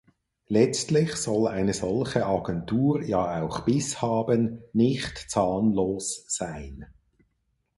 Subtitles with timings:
[0.47, 6.87] Letztlich soll eine solche Agentur ja auch Biss haben, nicht zahnlos sein.